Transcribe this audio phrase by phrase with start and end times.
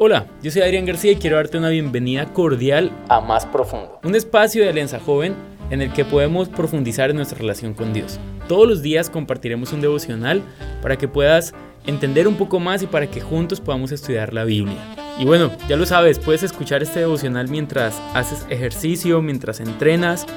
[0.00, 4.14] Hola, yo soy Adrián García y quiero darte una bienvenida cordial a Más Profundo, un
[4.14, 5.34] espacio de Alianza Joven
[5.70, 8.20] en el que podemos profundizar en nuestra relación con Dios.
[8.46, 10.40] Todos los días compartiremos un devocional
[10.82, 11.52] para que puedas
[11.84, 14.78] entender un poco más y para que juntos podamos estudiar la Biblia.
[15.18, 20.28] Y bueno, ya lo sabes, puedes escuchar este devocional mientras haces ejercicio, mientras entrenas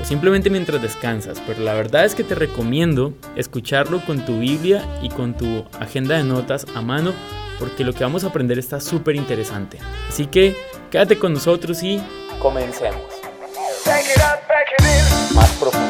[0.00, 4.84] o simplemente mientras descansas, pero la verdad es que te recomiendo escucharlo con tu Biblia
[5.02, 7.12] y con tu agenda de notas a mano
[7.58, 9.78] porque lo que vamos a aprender está súper interesante.
[10.08, 10.56] Así que
[10.90, 12.00] quédate con nosotros y
[12.38, 13.02] comencemos.
[15.34, 15.88] Más profundo.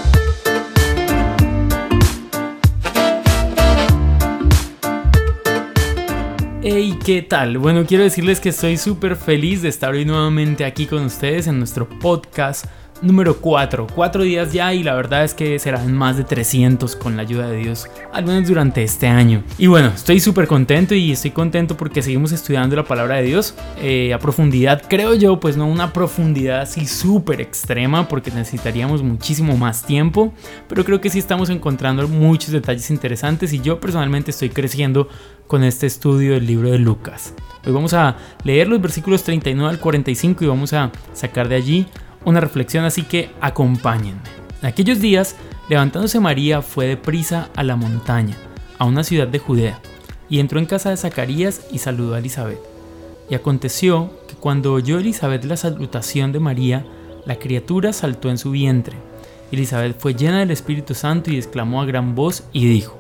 [6.60, 7.56] Hey, ¿qué tal?
[7.56, 11.58] Bueno, quiero decirles que estoy súper feliz de estar hoy nuevamente aquí con ustedes en
[11.58, 12.66] nuestro podcast
[13.02, 13.86] número 4.
[13.94, 17.48] 4 días ya y la verdad es que serán más de 300 con la ayuda
[17.48, 19.42] de Dios, al menos durante este año.
[19.58, 23.54] Y bueno, estoy súper contento y estoy contento porque seguimos estudiando la palabra de Dios
[23.80, 29.56] eh, a profundidad, creo yo, pues no una profundidad así súper extrema porque necesitaríamos muchísimo
[29.56, 30.32] más tiempo,
[30.68, 35.08] pero creo que sí estamos encontrando muchos detalles interesantes y yo personalmente estoy creciendo
[35.46, 37.34] con este estudio del libro de Lucas.
[37.64, 41.86] Hoy vamos a leer los versículos 39 al 45 y vamos a sacar de allí
[42.24, 44.20] una reflexión, así que acompáñenme.
[44.60, 45.36] En aquellos días,
[45.68, 48.36] levantándose María fue deprisa a la montaña,
[48.78, 49.80] a una ciudad de Judea,
[50.28, 52.60] y entró en casa de Zacarías y saludó a Elizabeth.
[53.30, 56.86] Y aconteció que cuando oyó Elizabeth la salutación de María,
[57.24, 58.96] la criatura saltó en su vientre.
[59.52, 62.98] Elizabeth fue llena del Espíritu Santo y exclamó a gran voz y dijo,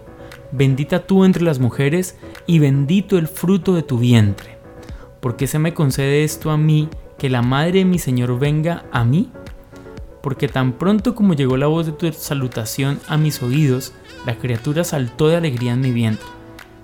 [0.50, 4.56] Bendita tú entre las mujeres y bendito el fruto de tu vientre.
[5.20, 8.84] ¿Por qué se me concede esto a mí que la madre de mi Señor venga
[8.92, 9.30] a mí?
[10.22, 13.92] Porque tan pronto como llegó la voz de tu salutación a mis oídos,
[14.24, 16.26] la criatura saltó de alegría en mi vientre.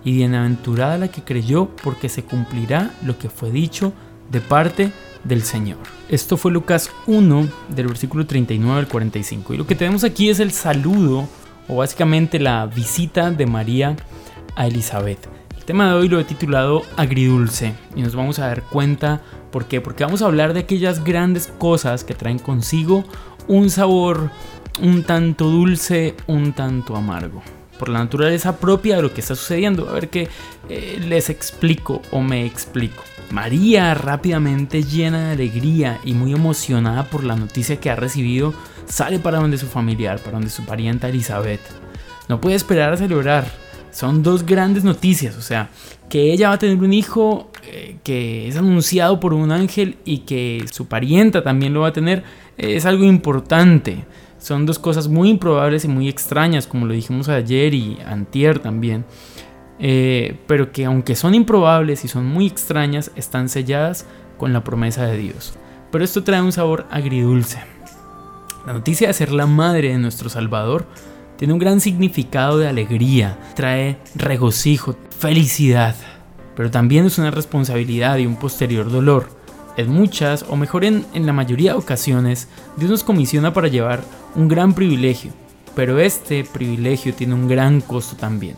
[0.05, 3.92] Y bienaventurada la que creyó, porque se cumplirá lo que fue dicho
[4.30, 4.92] de parte
[5.24, 5.78] del Señor.
[6.08, 9.55] Esto fue Lucas 1, del versículo 39 al 45.
[9.55, 11.27] Y lo que tenemos aquí es el saludo,
[11.68, 13.96] o básicamente la visita de María
[14.56, 15.27] a Elizabeth.
[15.56, 19.22] El tema de hoy lo he titulado Agridulce y nos vamos a dar cuenta
[19.54, 19.80] por qué.
[19.80, 23.04] Porque vamos a hablar de aquellas grandes cosas que traen consigo
[23.46, 24.30] un sabor
[24.82, 27.40] un tanto dulce, un tanto amargo.
[27.78, 29.88] Por la naturaleza propia de lo que está sucediendo.
[29.88, 30.28] A ver qué
[30.68, 33.04] eh, les explico o me explico.
[33.30, 38.54] María, rápidamente llena de alegría y muy emocionada por la noticia que ha recibido,
[38.86, 41.60] sale para donde su familiar, para donde su parienta Elizabeth.
[42.28, 43.46] No puede esperar a celebrar
[43.94, 45.70] son dos grandes noticias, o sea,
[46.08, 50.19] que ella va a tener un hijo eh, que es anunciado por un ángel y
[50.19, 52.23] que su parienta también lo va a tener,
[52.58, 54.05] eh, es algo importante.
[54.39, 59.05] Son dos cosas muy improbables y muy extrañas, como lo dijimos ayer y antier también.
[59.79, 64.07] Eh, pero que aunque son improbables y son muy extrañas, están selladas
[64.39, 65.55] con la promesa de Dios.
[65.91, 67.58] Pero esto trae un sabor agridulce.
[68.67, 70.86] La noticia de ser la madre de nuestro Salvador
[71.36, 75.95] tiene un gran significado de alegría, trae regocijo, felicidad,
[76.56, 79.28] pero también es una responsabilidad y un posterior dolor.
[79.76, 84.02] En muchas, o mejor en, en la mayoría de ocasiones, Dios nos comisiona para llevar
[84.36, 85.32] un gran privilegio,
[85.74, 88.56] pero este privilegio tiene un gran costo también.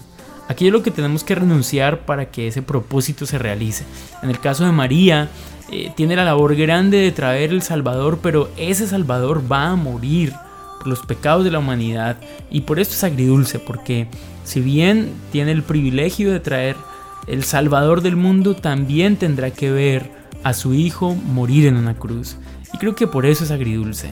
[0.48, 3.84] Aquí es lo que tenemos que renunciar para que ese propósito se realice.
[4.22, 5.28] En el caso de María,
[5.70, 10.32] eh, tiene la labor grande de traer el Salvador, pero ese Salvador va a morir
[10.84, 12.18] los pecados de la humanidad
[12.48, 14.06] y por esto es agridulce, porque
[14.44, 16.76] si bien tiene el privilegio de traer
[17.26, 20.10] el Salvador del mundo, también tendrá que ver
[20.42, 22.37] a su Hijo morir en una cruz.
[22.72, 24.10] Y creo que por eso es agridulce.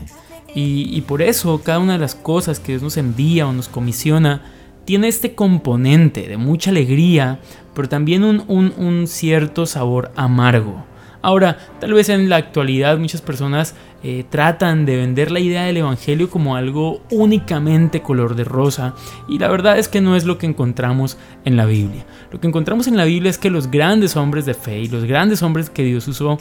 [0.56, 4.42] Y, por eso cada una de las cosas que Dios nos envía o nos comisiona
[4.84, 7.40] tiene este componente de mucha alegría,
[7.74, 10.84] pero también un, un cierto sabor amargo.
[11.24, 15.78] Ahora, tal vez en la actualidad muchas personas eh, tratan de vender la idea del
[15.78, 18.94] Evangelio como algo únicamente color de rosa
[19.26, 22.04] y la verdad es que no es lo que encontramos en la Biblia.
[22.30, 25.04] Lo que encontramos en la Biblia es que los grandes hombres de fe y los
[25.04, 26.36] grandes hombres que Dios usó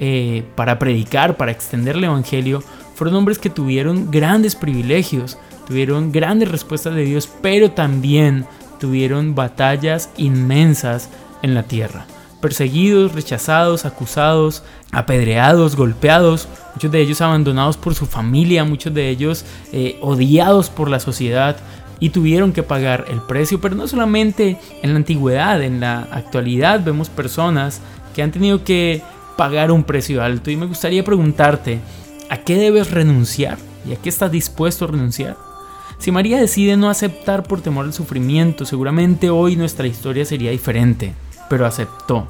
[0.00, 2.62] eh, para predicar, para extender el Evangelio,
[2.94, 8.44] fueron hombres que tuvieron grandes privilegios, tuvieron grandes respuestas de Dios, pero también
[8.78, 11.08] tuvieron batallas inmensas
[11.40, 12.04] en la tierra
[12.40, 14.62] perseguidos, rechazados, acusados,
[14.92, 20.90] apedreados, golpeados, muchos de ellos abandonados por su familia, muchos de ellos eh, odiados por
[20.90, 21.56] la sociedad
[21.98, 26.84] y tuvieron que pagar el precio, pero no solamente en la antigüedad, en la actualidad
[26.84, 27.80] vemos personas
[28.14, 29.02] que han tenido que
[29.36, 31.80] pagar un precio alto y me gustaría preguntarte,
[32.28, 33.58] ¿a qué debes renunciar?
[33.88, 35.36] ¿Y a qué estás dispuesto a renunciar?
[35.98, 41.14] Si María decide no aceptar por temor al sufrimiento, seguramente hoy nuestra historia sería diferente
[41.48, 42.28] pero aceptó.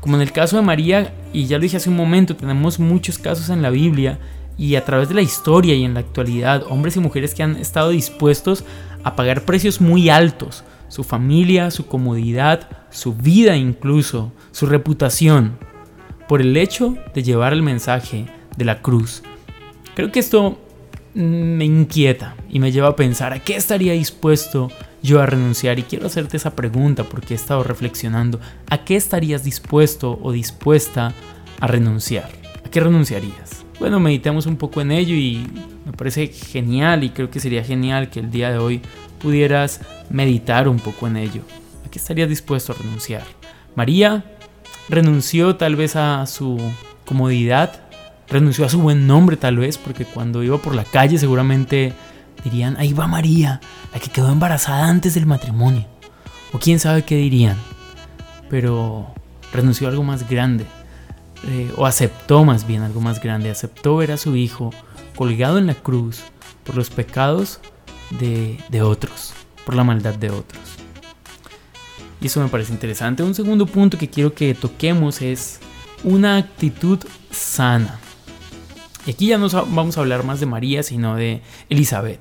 [0.00, 3.18] Como en el caso de María, y ya lo dije hace un momento, tenemos muchos
[3.18, 4.18] casos en la Biblia
[4.58, 7.56] y a través de la historia y en la actualidad, hombres y mujeres que han
[7.56, 8.64] estado dispuestos
[9.04, 15.58] a pagar precios muy altos, su familia, su comodidad, su vida incluso, su reputación,
[16.28, 18.26] por el hecho de llevar el mensaje
[18.56, 19.22] de la cruz.
[19.94, 20.58] Creo que esto
[21.14, 24.70] me inquieta y me lleva a pensar a qué estaría dispuesto
[25.06, 28.40] yo a renunciar y quiero hacerte esa pregunta porque he estado reflexionando.
[28.68, 31.14] ¿A qué estarías dispuesto o dispuesta
[31.60, 32.28] a renunciar?
[32.64, 33.64] ¿A qué renunciarías?
[33.78, 35.46] Bueno, meditemos un poco en ello y
[35.84, 38.82] me parece genial y creo que sería genial que el día de hoy
[39.20, 39.80] pudieras
[40.10, 41.42] meditar un poco en ello.
[41.86, 43.22] ¿A qué estarías dispuesto a renunciar?
[43.76, 44.24] María
[44.88, 46.58] renunció tal vez a su
[47.04, 47.80] comodidad,
[48.28, 51.92] renunció a su buen nombre tal vez, porque cuando iba por la calle seguramente
[52.50, 53.60] dirían, ahí va María,
[53.92, 55.84] la que quedó embarazada antes del matrimonio.
[56.52, 57.56] O quién sabe qué dirían.
[58.48, 59.12] Pero
[59.52, 60.64] renunció a algo más grande.
[61.48, 63.50] Eh, o aceptó más bien algo más grande.
[63.50, 64.70] Aceptó ver a su hijo
[65.16, 66.20] colgado en la cruz
[66.64, 67.60] por los pecados
[68.20, 69.32] de, de otros,
[69.64, 70.62] por la maldad de otros.
[72.20, 73.24] Y eso me parece interesante.
[73.24, 75.58] Un segundo punto que quiero que toquemos es
[76.04, 77.00] una actitud
[77.30, 77.98] sana.
[79.06, 82.20] Y aquí ya no vamos a hablar más de María, sino de Elizabeth.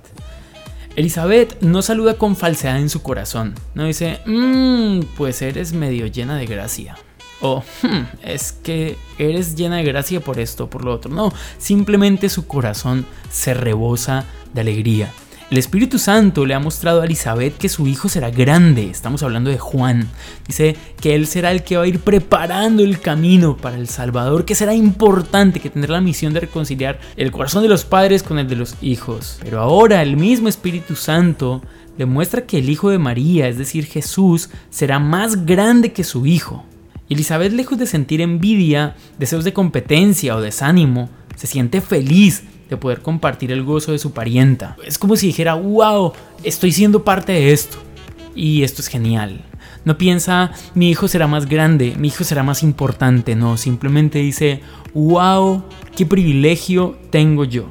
[0.95, 3.55] Elizabeth no saluda con falsedad en su corazón.
[3.73, 6.95] No dice, mmm, pues eres medio llena de gracia.
[7.41, 11.11] O, hmm, es que eres llena de gracia por esto, por lo otro.
[11.11, 15.11] No, simplemente su corazón se rebosa de alegría.
[15.51, 18.89] El Espíritu Santo le ha mostrado a Elizabeth que su hijo será grande.
[18.89, 20.09] Estamos hablando de Juan.
[20.47, 24.45] Dice que él será el que va a ir preparando el camino para el Salvador,
[24.45, 28.39] que será importante, que tendrá la misión de reconciliar el corazón de los padres con
[28.39, 29.37] el de los hijos.
[29.43, 31.61] Pero ahora el mismo Espíritu Santo
[31.95, 36.25] le muestra que el hijo de María, es decir, Jesús, será más grande que su
[36.25, 36.65] hijo.
[37.07, 43.01] Elizabeth, lejos de sentir envidia, deseos de competencia o desánimo, se siente feliz de poder
[43.01, 44.75] compartir el gozo de su parienta.
[44.85, 46.13] Es como si dijera, wow,
[46.43, 47.77] estoy siendo parte de esto.
[48.35, 49.43] Y esto es genial.
[49.85, 53.35] No piensa, mi hijo será más grande, mi hijo será más importante.
[53.35, 54.61] No, simplemente dice,
[54.93, 55.63] wow,
[55.95, 57.69] qué privilegio tengo yo.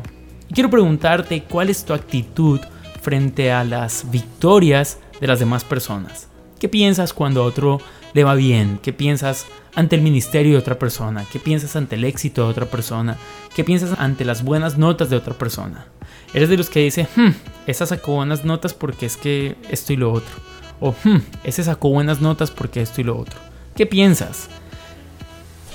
[0.52, 2.60] Quiero preguntarte, ¿cuál es tu actitud
[3.02, 6.28] frente a las victorias de las demás personas?
[6.58, 7.80] ¿Qué piensas cuando a otro
[8.12, 8.78] le va bien?
[8.82, 11.24] ¿Qué piensas ante el ministerio de otra persona?
[11.32, 13.16] ¿Qué piensas ante el éxito de otra persona?
[13.54, 15.86] ¿Qué piensas ante las buenas notas de otra persona?
[16.32, 17.30] Eres de los que dice, hmm,
[17.66, 20.34] esa sacó buenas notas porque es que esto y lo otro.
[20.80, 23.38] O, hmm, ese sacó buenas notas porque esto y lo otro.
[23.76, 24.48] ¿Qué piensas?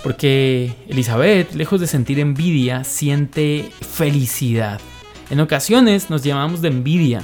[0.04, 4.80] Porque Elizabeth, lejos de sentir envidia, siente felicidad.
[5.30, 7.22] En ocasiones nos llamamos de envidia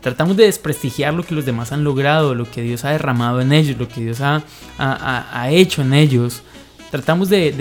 [0.00, 3.52] tratamos de desprestigiar lo que los demás han logrado, lo que Dios ha derramado en
[3.52, 4.42] ellos, lo que Dios ha,
[4.78, 6.42] ha, hecho en ellos.
[6.90, 7.52] Tratamos de,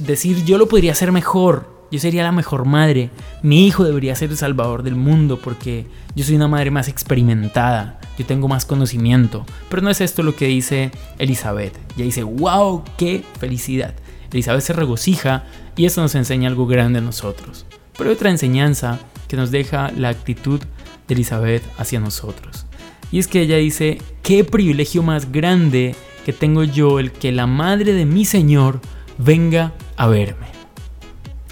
[0.00, 3.10] decir, yo lo podría hacer mejor, yo sería la mejor madre,
[3.42, 7.98] mi hijo debería ser el salvador del mundo porque yo soy una madre más experimentada,
[8.18, 9.46] yo tengo más conocimiento.
[9.70, 11.74] Pero no es esto lo que dice Elizabeth.
[11.96, 13.94] Ella dice, wow, qué felicidad.
[14.30, 15.44] Elizabeth se regocija
[15.76, 17.64] y eso nos enseña algo grande a nosotros.
[17.96, 18.98] Pero hay otra enseñanza
[19.28, 20.60] que nos deja la actitud
[21.08, 22.66] de Elizabeth hacia nosotros.
[23.10, 27.46] Y es que ella dice, qué privilegio más grande que tengo yo el que la
[27.46, 28.80] madre de mi Señor
[29.16, 30.46] venga a verme.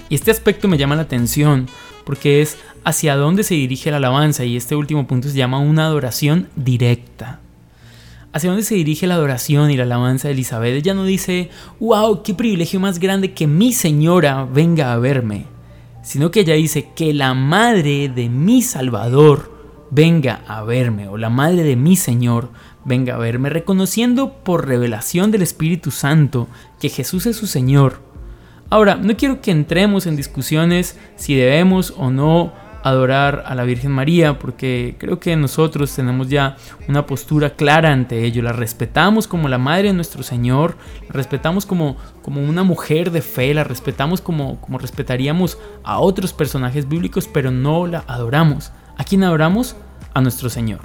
[0.08, 1.66] Y este aspecto me llama la atención
[2.04, 5.86] porque es hacia dónde se dirige la alabanza y este último punto se llama una
[5.86, 7.40] adoración directa.
[8.32, 10.74] Hacia dónde se dirige la adoración y la alabanza de Elizabeth.
[10.74, 11.48] Ella no dice,
[11.80, 15.55] wow, qué privilegio más grande que mi señora venga a verme
[16.06, 19.50] sino que ella dice que la madre de mi Salvador
[19.90, 22.50] venga a verme, o la madre de mi Señor
[22.84, 26.46] venga a verme, reconociendo por revelación del Espíritu Santo
[26.78, 28.02] que Jesús es su Señor.
[28.70, 32.52] Ahora, no quiero que entremos en discusiones si debemos o no
[32.88, 38.24] adorar a la Virgen María, porque creo que nosotros tenemos ya una postura clara ante
[38.24, 38.42] ello.
[38.42, 40.76] La respetamos como la Madre de nuestro Señor,
[41.08, 46.32] la respetamos como, como una mujer de fe, la respetamos como, como respetaríamos a otros
[46.32, 48.70] personajes bíblicos, pero no la adoramos.
[48.96, 49.74] ¿A quién adoramos?
[50.14, 50.82] A nuestro Señor,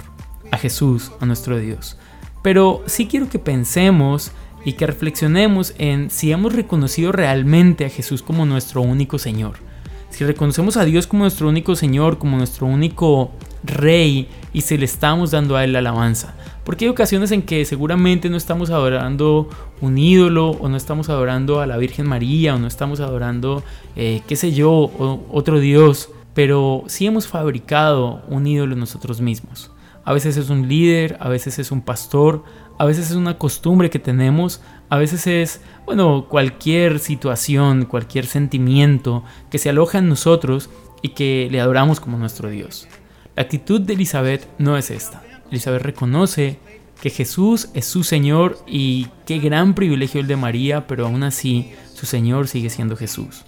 [0.50, 1.98] a Jesús, a nuestro Dios.
[2.42, 4.32] Pero sí quiero que pensemos
[4.64, 9.71] y que reflexionemos en si hemos reconocido realmente a Jesús como nuestro único Señor
[10.12, 13.30] si reconocemos a Dios como nuestro único Señor, como nuestro único
[13.64, 16.34] Rey, y si le estamos dando a Él la alabanza.
[16.64, 19.48] Porque hay ocasiones en que seguramente no estamos adorando
[19.80, 23.64] un ídolo, o no estamos adorando a la Virgen María, o no estamos adorando,
[23.96, 24.90] eh, qué sé yo,
[25.30, 29.70] otro Dios, pero sí hemos fabricado un ídolo nosotros mismos.
[30.04, 32.44] A veces es un líder, a veces es un pastor,
[32.78, 39.24] a veces es una costumbre que tenemos, a veces es, bueno, cualquier situación, cualquier sentimiento
[39.50, 40.70] que se aloja en nosotros
[41.02, 42.88] y que le adoramos como nuestro Dios.
[43.36, 45.22] La actitud de Elizabeth no es esta.
[45.50, 46.58] Elizabeth reconoce
[47.00, 51.72] que Jesús es su Señor y qué gran privilegio el de María, pero aún así
[51.94, 53.44] su Señor sigue siendo Jesús.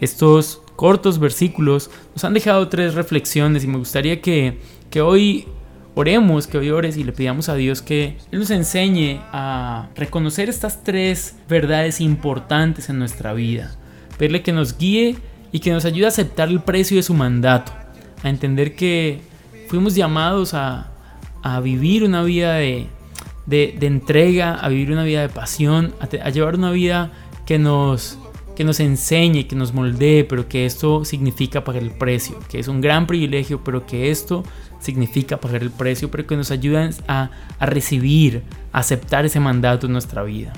[0.00, 4.58] Estos cortos versículos nos han dejado tres reflexiones y me gustaría que,
[4.88, 5.46] que hoy
[5.94, 10.82] oremos, que hoy y le pidamos a Dios que Él nos enseñe a reconocer estas
[10.82, 13.74] tres verdades importantes en nuestra vida.
[14.18, 15.16] Pedirle que nos guíe
[15.52, 17.72] y que nos ayude a aceptar el precio de su mandato,
[18.22, 19.20] a entender que
[19.68, 20.90] fuimos llamados a,
[21.42, 22.88] a vivir una vida de,
[23.46, 27.10] de, entrega, a vivir una vida de pasión, a, llevar una vida
[27.46, 28.18] que nos,
[28.60, 32.68] que nos enseñe, que nos moldee, pero que esto significa pagar el precio, que es
[32.68, 34.44] un gran privilegio, pero que esto
[34.80, 39.86] significa pagar el precio, pero que nos ayuda a, a recibir, a aceptar ese mandato
[39.86, 40.52] en nuestra vida.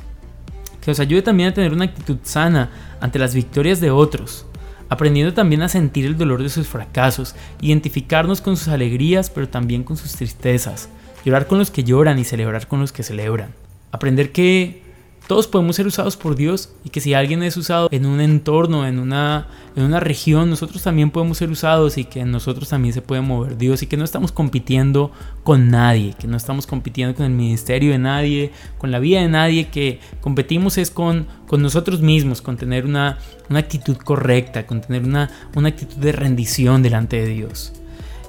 [0.81, 4.47] Que nos ayude también a tener una actitud sana ante las victorias de otros,
[4.89, 9.85] aprendiendo también a sentir el dolor de sus fracasos, identificarnos con sus alegrías, pero también
[9.85, 10.89] con sus tristezas,
[11.25, 13.55] llorar con los que lloran y celebrar con los que celebran.
[13.93, 14.83] Aprender que
[15.27, 18.87] todos podemos ser usados por Dios y que si alguien es usado en un entorno,
[18.87, 23.03] en una, en una región, nosotros también podemos ser usados y que nosotros también se
[23.03, 25.13] puede mover Dios y que no estamos compitiendo
[25.45, 29.29] con nadie, que no estamos compitiendo con el ministerio de nadie, con la vida de
[29.29, 34.81] nadie, que competimos es con, con nosotros mismos, con tener una, una actitud correcta, con
[34.81, 37.73] tener una, una actitud de rendición delante de Dios.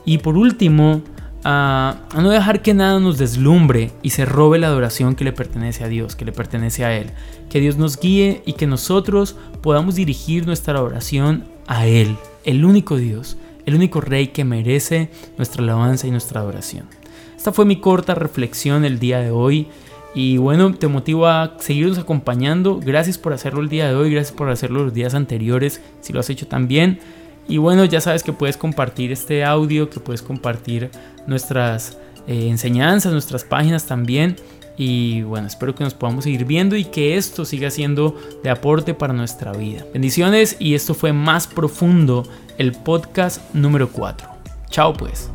[0.05, 1.01] Y por último,
[1.43, 5.83] a, no dejar que nada nos deslumbre y se robe la adoración que le pertenece
[5.83, 7.11] a Dios, que le pertenece a Él.
[7.49, 12.97] Que Dios nos guíe y que nosotros podamos dirigir nuestra oración a Él, el único
[12.97, 16.87] Dios, el único Rey que merece nuestra alabanza y nuestra adoración.
[17.35, 19.67] Esta fue mi corta reflexión el día de hoy.
[20.15, 22.79] Y bueno, te motivo a seguirnos acompañando.
[22.79, 26.19] Gracias por hacerlo el día de hoy, gracias por hacerlo los días anteriores, si lo
[26.19, 26.99] has hecho también.
[27.47, 30.89] Y bueno, ya sabes que puedes compartir este audio, que puedes compartir
[31.27, 31.97] nuestras
[32.27, 34.35] eh, enseñanzas, nuestras páginas también.
[34.77, 38.93] Y bueno, espero que nos podamos seguir viendo y que esto siga siendo de aporte
[38.93, 39.85] para nuestra vida.
[39.93, 42.23] Bendiciones y esto fue más profundo
[42.57, 44.27] el podcast número 4.
[44.69, 45.29] Chao pues.